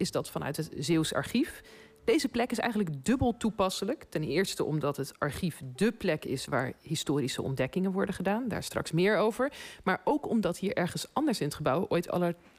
is 0.00 0.10
dat 0.10 0.30
vanuit 0.30 0.56
het 0.56 0.70
Zeeuws 0.76 1.14
Archief. 1.14 1.62
Deze 2.04 2.28
plek 2.28 2.50
is 2.50 2.58
eigenlijk 2.58 3.04
dubbel 3.04 3.36
toepasselijk. 3.36 4.04
Ten 4.08 4.22
eerste 4.22 4.64
omdat 4.64 4.96
het 4.96 5.12
archief 5.18 5.60
dé 5.64 5.92
plek 5.92 6.24
is 6.24 6.46
waar 6.46 6.72
historische 6.82 7.42
ontdekkingen 7.42 7.92
worden 7.92 8.14
gedaan. 8.14 8.48
Daar 8.48 8.62
straks 8.62 8.92
meer 8.92 9.16
over. 9.16 9.52
Maar 9.84 10.00
ook 10.04 10.28
omdat 10.28 10.58
hier 10.58 10.76
ergens 10.76 11.06
anders 11.12 11.40
in 11.40 11.46
het 11.46 11.54
gebouw 11.54 11.86
ooit 11.88 12.10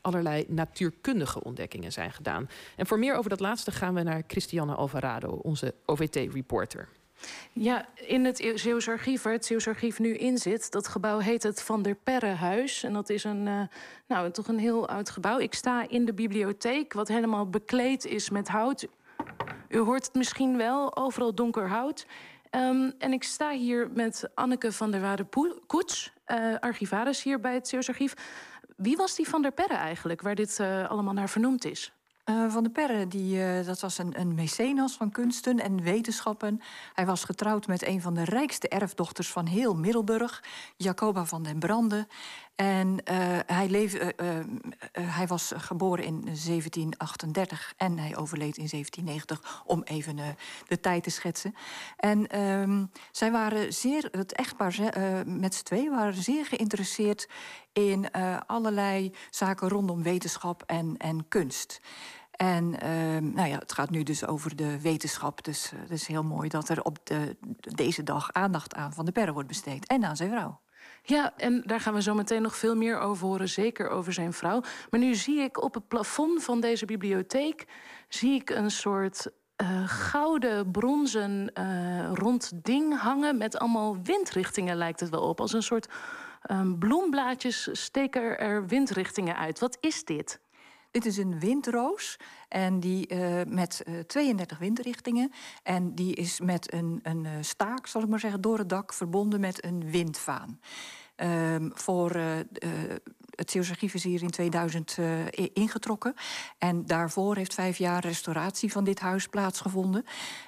allerlei 0.00 0.44
natuurkundige 0.48 1.44
ontdekkingen 1.44 1.92
zijn 1.92 2.12
gedaan. 2.12 2.48
En 2.76 2.86
voor 2.86 2.98
meer 2.98 3.14
over 3.14 3.30
dat 3.30 3.40
laatste 3.40 3.70
gaan 3.70 3.94
we 3.94 4.02
naar 4.02 4.22
Christiane 4.26 4.74
Alvarado, 4.74 5.28
onze 5.28 5.74
OVT-reporter. 5.86 6.88
Ja, 7.52 7.86
in 7.94 8.24
het 8.24 8.52
Zeeuws 8.54 8.88
Archief, 8.88 9.22
waar 9.22 9.32
het 9.32 9.44
Zeeuws 9.44 9.68
Archief 9.68 9.98
nu 9.98 10.16
in 10.16 10.38
zit... 10.38 10.70
dat 10.70 10.88
gebouw 10.88 11.18
heet 11.18 11.42
het 11.42 11.62
Van 11.62 11.82
der 11.82 11.94
Perrehuis. 11.94 12.82
En 12.82 12.92
dat 12.92 13.10
is 13.10 13.24
een, 13.24 13.46
uh, 13.46 13.62
nou, 14.06 14.30
toch 14.30 14.48
een 14.48 14.58
heel 14.58 14.88
oud 14.88 15.10
gebouw. 15.10 15.38
Ik 15.38 15.54
sta 15.54 15.88
in 15.88 16.04
de 16.04 16.12
bibliotheek, 16.12 16.92
wat 16.92 17.08
helemaal 17.08 17.50
bekleed 17.50 18.04
is 18.04 18.30
met 18.30 18.48
hout. 18.48 18.86
U 19.68 19.78
hoort 19.78 20.04
het 20.04 20.14
misschien 20.14 20.56
wel, 20.56 20.96
overal 20.96 21.34
donker 21.34 21.68
hout. 21.68 22.06
Um, 22.50 22.92
en 22.98 23.12
ik 23.12 23.22
sta 23.22 23.50
hier 23.50 23.90
met 23.94 24.30
Anneke 24.34 24.72
van 24.72 24.90
der 24.90 25.00
Waarde-Koets, 25.00 26.12
uh, 26.26 26.54
archivaris 26.58 27.22
hier 27.22 27.40
bij 27.40 27.54
het 27.54 27.68
Zeeuws 27.68 27.88
Archief. 27.88 28.14
Wie 28.76 28.96
was 28.96 29.14
die 29.14 29.28
Van 29.28 29.42
der 29.42 29.52
Perre 29.52 29.74
eigenlijk, 29.74 30.20
waar 30.20 30.34
dit 30.34 30.58
uh, 30.60 30.90
allemaal 30.90 31.14
naar 31.14 31.28
vernoemd 31.28 31.64
is? 31.64 31.92
Uh, 32.30 32.52
van 32.52 32.62
der 32.62 32.72
Perre, 32.72 33.08
die, 33.08 33.36
uh, 33.36 33.66
dat 33.66 33.80
was 33.80 33.98
een, 33.98 34.20
een 34.20 34.34
mecenas 34.34 34.92
van 34.92 35.10
kunsten 35.10 35.60
en 35.60 35.82
wetenschappen. 35.82 36.60
Hij 36.94 37.06
was 37.06 37.24
getrouwd 37.24 37.66
met 37.66 37.86
een 37.86 38.00
van 38.00 38.14
de 38.14 38.24
rijkste 38.24 38.68
erfdochters 38.68 39.28
van 39.28 39.46
heel 39.46 39.74
Middelburg, 39.74 40.44
Jacoba 40.76 41.24
van 41.24 41.42
den 41.42 41.58
Brande. 41.58 42.06
En 42.54 42.88
uh, 42.88 43.38
hij, 43.46 43.90
hij 44.92 45.26
was 45.26 45.52
geboren 45.56 46.04
in 46.04 46.20
1738 46.20 47.74
en 47.76 47.98
hij 47.98 48.16
overleed 48.16 48.56
in 48.56 48.68
1790, 48.70 49.62
om 49.66 49.82
even 49.82 50.36
de 50.68 50.80
tijd 50.80 51.02
te 51.02 51.10
schetsen. 51.10 51.54
En 51.96 52.26
ehm, 52.26 52.84
zij 53.10 53.30
waren 53.30 53.72
zeer, 53.72 54.08
het 54.10 54.32
echtpaar 54.32 54.76
met 55.26 55.54
z'n 55.54 55.64
twee, 55.64 55.90
waren 55.90 56.22
zeer 56.22 56.46
geïnteresseerd 56.46 57.28
in 57.72 58.10
allerlei 58.46 59.12
zaken 59.30 59.68
rondom 59.68 60.02
wetenschap 60.02 60.62
en, 60.66 60.94
en 60.98 61.28
kunst. 61.28 61.80
En 62.40 62.64
uh, 62.64 63.32
nou 63.32 63.48
ja, 63.48 63.58
het 63.58 63.72
gaat 63.72 63.90
nu 63.90 64.02
dus 64.02 64.26
over 64.26 64.56
de 64.56 64.80
wetenschap. 64.80 65.44
Dus 65.44 65.72
het 65.76 65.90
is 65.90 66.06
heel 66.06 66.22
mooi 66.22 66.48
dat 66.48 66.68
er 66.68 66.82
op 66.82 66.98
de, 67.02 67.36
deze 67.58 68.02
dag 68.02 68.32
aandacht 68.32 68.74
aan 68.74 68.92
Van 68.92 69.04
de 69.04 69.12
Perre 69.12 69.32
wordt 69.32 69.48
besteed. 69.48 69.86
En 69.86 70.04
aan 70.04 70.16
zijn 70.16 70.30
vrouw. 70.30 70.60
Ja, 71.02 71.32
en 71.36 71.62
daar 71.66 71.80
gaan 71.80 71.94
we 71.94 72.02
zo 72.02 72.14
meteen 72.14 72.42
nog 72.42 72.56
veel 72.56 72.76
meer 72.76 72.98
over 72.98 73.26
horen, 73.26 73.48
zeker 73.48 73.88
over 73.88 74.12
zijn 74.12 74.32
vrouw. 74.32 74.62
Maar 74.90 75.00
nu 75.00 75.14
zie 75.14 75.40
ik 75.40 75.62
op 75.62 75.74
het 75.74 75.88
plafond 75.88 76.44
van 76.44 76.60
deze 76.60 76.84
bibliotheek 76.84 77.66
zie 78.08 78.34
ik 78.34 78.50
een 78.50 78.70
soort 78.70 79.30
uh, 79.62 79.88
gouden, 79.88 80.70
bronzen 80.70 81.50
uh, 81.54 82.12
rond 82.12 82.52
ding 82.54 82.98
hangen 82.98 83.38
met 83.38 83.58
allemaal 83.58 83.96
windrichtingen, 84.02 84.76
lijkt 84.76 85.00
het 85.00 85.10
wel 85.10 85.22
op. 85.22 85.40
Als 85.40 85.52
een 85.52 85.62
soort 85.62 85.88
um, 86.50 86.78
bloemblaadjes 86.78 87.68
steken 87.72 88.38
er 88.38 88.66
windrichtingen 88.66 89.36
uit. 89.36 89.58
Wat 89.58 89.76
is 89.80 90.04
dit? 90.04 90.40
Dit 90.90 91.06
is 91.06 91.16
een 91.16 91.38
windroos 91.38 92.16
en 92.48 92.80
die 92.80 93.14
uh, 93.14 93.40
met 93.46 93.82
uh, 93.88 93.98
32 93.98 94.58
windrichtingen. 94.58 95.32
En 95.62 95.94
die 95.94 96.14
is 96.14 96.40
met 96.40 96.72
een, 96.72 97.00
een 97.02 97.24
uh, 97.24 97.30
staak, 97.40 97.86
zal 97.86 98.02
ik 98.02 98.08
maar 98.08 98.20
zeggen, 98.20 98.40
door 98.40 98.58
het 98.58 98.68
dak 98.68 98.92
verbonden 98.92 99.40
met 99.40 99.64
een 99.64 99.90
windvaan. 99.90 100.60
Um, 101.22 101.70
voor 101.74 102.16
uh, 102.16 102.24
het 103.40 103.50
Zeeuws 103.50 103.70
Archief 103.70 103.94
is 103.94 104.04
hier 104.04 104.22
in 104.22 104.30
2000 104.30 104.96
uh, 105.00 105.08
ingetrokken. 105.52 106.14
En 106.58 106.86
daarvoor 106.86 107.36
heeft 107.36 107.54
vijf 107.54 107.78
jaar 107.78 108.00
restauratie 108.00 108.72
van 108.72 108.84
dit 108.84 109.00
huis 109.00 109.26
plaatsgevonden. 109.26 110.04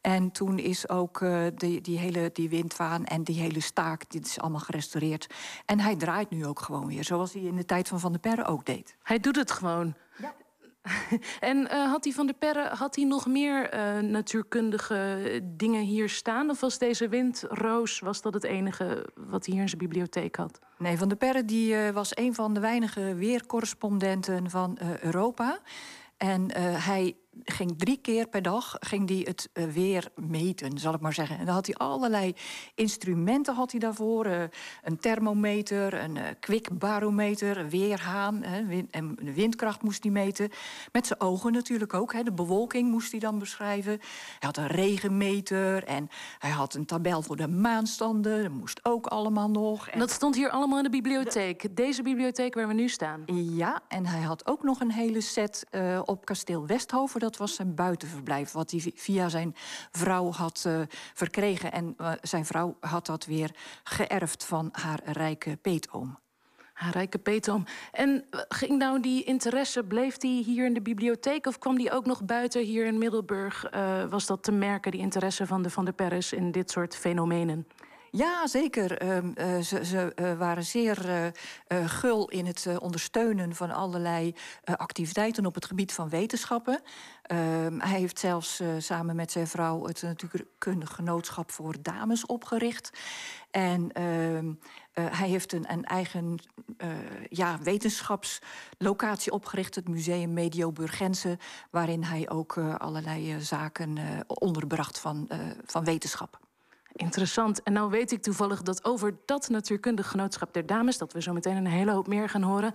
En 0.00 0.30
toen 0.30 0.58
is 0.58 0.88
ook 0.88 1.20
uh, 1.20 1.46
die, 1.54 1.80
die 1.80 1.98
hele 1.98 2.30
die 2.32 2.48
windvaan 2.48 3.04
en 3.04 3.22
die 3.22 3.40
hele 3.40 3.60
staak, 3.60 4.10
dit 4.10 4.26
is 4.26 4.40
allemaal 4.40 4.60
gerestaureerd. 4.60 5.26
En 5.66 5.80
hij 5.80 5.96
draait 5.96 6.30
nu 6.30 6.46
ook 6.46 6.60
gewoon 6.60 6.86
weer, 6.86 7.04
zoals 7.04 7.32
hij 7.32 7.42
in 7.42 7.56
de 7.56 7.64
tijd 7.64 7.88
van 7.88 8.00
Van 8.00 8.12
der 8.12 8.20
Perre 8.20 8.44
ook 8.44 8.66
deed. 8.66 8.96
Hij 9.02 9.18
doet 9.18 9.36
het 9.36 9.50
gewoon. 9.50 9.94
Ja. 10.16 10.34
en 11.40 11.56
uh, 11.56 11.90
had 11.90 12.04
hij 12.04 12.12
van 12.12 12.26
der 12.26 12.34
Perre 12.34 12.68
had 12.68 12.96
hij 12.96 13.04
nog 13.04 13.26
meer 13.26 13.74
uh, 13.74 13.98
natuurkundige 13.98 15.40
dingen 15.44 15.82
hier 15.82 16.08
staan? 16.08 16.50
Of 16.50 16.60
was 16.60 16.78
deze 16.78 17.08
windroos 17.08 17.98
was 17.98 18.22
dat 18.22 18.34
het 18.34 18.44
enige 18.44 19.06
wat 19.14 19.46
hij 19.46 19.54
hier 19.54 19.62
in 19.62 19.68
zijn 19.68 19.80
bibliotheek 19.80 20.36
had? 20.36 20.58
Nee, 20.78 20.98
Van 20.98 21.08
der 21.08 21.16
Perre 21.16 21.44
die, 21.44 21.74
uh, 21.74 21.90
was 21.90 22.16
een 22.16 22.34
van 22.34 22.54
de 22.54 22.60
weinige 22.60 23.14
weercorrespondenten 23.14 24.50
van 24.50 24.78
Europa. 25.00 25.58
En 26.16 26.52
hij 26.58 27.16
ging 27.44 27.78
drie 27.78 27.96
keer 27.96 28.28
per 28.28 28.42
dag 28.42 28.76
ging 28.80 29.06
die 29.06 29.24
het 29.24 29.48
uh, 29.52 29.64
weer 29.64 30.08
meten, 30.14 30.78
zal 30.78 30.94
ik 30.94 31.00
maar 31.00 31.12
zeggen. 31.12 31.38
En 31.38 31.44
dan 31.44 31.54
had 31.54 31.66
hij 31.66 31.74
allerlei 31.74 32.34
instrumenten 32.74 33.54
had 33.54 33.70
hij 33.70 33.80
daarvoor. 33.80 34.26
Uh, 34.26 34.42
een 34.82 34.98
thermometer, 34.98 35.94
een 35.94 36.16
uh, 36.16 36.22
kwikbarometer, 36.40 37.58
een 37.58 37.70
weerhaan. 37.70 38.44
Wind, 38.66 38.90
en 38.90 39.16
de 39.22 39.32
windkracht 39.32 39.82
moest 39.82 40.02
hij 40.02 40.12
meten. 40.12 40.50
Met 40.92 41.06
zijn 41.06 41.20
ogen 41.20 41.52
natuurlijk 41.52 41.94
ook. 41.94 42.12
Hè, 42.12 42.22
de 42.22 42.32
bewolking 42.32 42.90
moest 42.90 43.10
hij 43.10 43.20
dan 43.20 43.38
beschrijven. 43.38 43.92
Hij 43.92 44.38
had 44.38 44.56
een 44.56 44.66
regenmeter 44.66 45.84
en 45.84 46.08
hij 46.38 46.50
had 46.50 46.74
een 46.74 46.86
tabel 46.86 47.22
voor 47.22 47.36
de 47.36 47.48
maanstanden. 47.48 48.42
Dat 48.42 48.52
moest 48.52 48.80
ook 48.82 49.06
allemaal 49.06 49.50
nog. 49.50 49.88
En 49.88 49.98
dat 49.98 50.10
stond 50.10 50.34
hier 50.34 50.50
allemaal 50.50 50.78
in 50.78 50.84
de 50.84 50.90
bibliotheek. 50.90 51.76
Deze 51.76 52.02
bibliotheek 52.02 52.54
waar 52.54 52.68
we 52.68 52.74
nu 52.74 52.88
staan. 52.88 53.22
Ja, 53.34 53.80
en 53.88 54.06
hij 54.06 54.20
had 54.20 54.46
ook 54.46 54.62
nog 54.62 54.80
een 54.80 54.92
hele 54.92 55.20
set 55.20 55.66
op 56.04 56.24
kasteel 56.24 56.66
Westhoven 56.66 57.20
dat 57.24 57.36
was 57.36 57.54
zijn 57.54 57.74
buitenverblijf, 57.74 58.52
wat 58.52 58.70
hij 58.70 58.92
via 58.94 59.28
zijn 59.28 59.54
vrouw 59.90 60.32
had 60.32 60.64
uh, 60.66 60.80
verkregen. 61.14 61.72
En 61.72 61.94
uh, 62.00 62.12
zijn 62.22 62.44
vrouw 62.44 62.76
had 62.80 63.06
dat 63.06 63.24
weer 63.24 63.50
geërfd 63.84 64.44
van 64.44 64.68
haar 64.72 65.00
rijke 65.04 65.56
peetoom. 65.56 66.18
Haar 66.72 66.92
rijke 66.92 67.18
peetoom. 67.18 67.64
En 67.92 68.24
eh, 68.30 68.40
ging 68.48 68.78
nou 68.78 69.00
die 69.00 69.24
interesse, 69.24 69.84
bleef 69.84 70.16
die 70.16 70.44
hier 70.44 70.66
in 70.66 70.74
de 70.74 70.82
bibliotheek... 70.82 71.46
of 71.46 71.58
kwam 71.58 71.76
die 71.76 71.90
ook 71.90 72.06
nog 72.06 72.24
buiten 72.24 72.62
hier 72.62 72.86
in 72.86 72.98
Middelburg? 72.98 73.70
Was 74.10 74.26
dat 74.26 74.42
te 74.42 74.52
merken, 74.52 74.90
die 74.90 75.00
interesse 75.00 75.46
van 75.46 75.62
de 75.62 75.70
Van 75.70 75.84
der 75.84 75.94
Perres 75.94 76.32
in 76.32 76.50
dit 76.50 76.70
soort 76.70 76.96
fenomenen? 76.96 77.66
Ja, 78.16 78.46
zeker. 78.46 79.02
Uh, 79.02 79.60
ze, 79.60 79.84
ze 79.84 80.12
uh, 80.16 80.38
waren 80.38 80.64
zeer 80.64 81.08
uh, 81.68 81.88
gul 81.88 82.28
in 82.28 82.46
het 82.46 82.68
ondersteunen 82.78 83.54
van 83.54 83.70
allerlei 83.70 84.34
activiteiten 84.64 85.46
op 85.46 85.54
het 85.54 85.64
gebied 85.64 85.92
van 85.92 86.08
wetenschappen. 86.08 86.80
Ehm, 87.22 87.78
hij 87.78 87.98
heeft 87.98 88.18
zelfs 88.18 88.62
samen 88.78 89.16
met 89.16 89.32
zijn 89.32 89.46
vrouw 89.46 89.86
het 89.86 90.02
natuurkundig 90.02 90.94
genootschap 90.94 91.50
voor 91.50 91.74
dames 91.82 92.26
opgericht. 92.26 92.90
En 93.50 93.92
ehm, 93.92 94.52
hij 94.92 95.28
heeft 95.28 95.52
een, 95.52 95.72
een 95.72 95.84
eigen 95.84 96.38
ja, 97.28 97.58
wetenschapslocatie 97.62 99.32
opgericht, 99.32 99.74
het 99.74 99.88
Museum 99.88 100.32
Medio 100.32 100.72
Burgense, 100.72 101.38
waarin 101.70 102.02
hij 102.02 102.30
ook 102.30 102.58
allerlei 102.58 103.40
zaken 103.40 103.98
onderbracht 104.26 104.98
van, 104.98 105.28
van 105.66 105.84
wetenschap. 105.84 106.43
Interessant. 106.96 107.62
En 107.62 107.72
nou 107.72 107.90
weet 107.90 108.12
ik 108.12 108.22
toevallig 108.22 108.62
dat 108.62 108.84
over 108.84 109.16
dat 109.24 109.48
natuurkundig 109.48 110.08
genootschap 110.08 110.52
der 110.52 110.66
dames... 110.66 110.98
dat 110.98 111.12
we 111.12 111.22
zo 111.22 111.32
meteen 111.32 111.56
een 111.56 111.66
hele 111.66 111.92
hoop 111.92 112.06
meer 112.06 112.28
gaan 112.28 112.42
horen... 112.42 112.74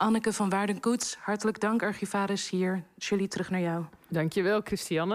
Anneke 0.00 0.32
van 0.32 0.50
Waardenkoets, 0.50 1.16
hartelijk 1.20 1.60
dank, 1.60 1.82
archivaris 1.82 2.50
hier. 2.50 2.84
Julie, 2.96 3.28
terug 3.28 3.50
naar 3.50 3.60
jou. 3.60 3.84
Dankjewel, 4.08 4.60
Christiane. 4.64 5.14